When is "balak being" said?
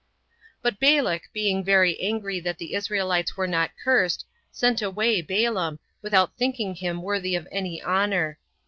0.79-1.63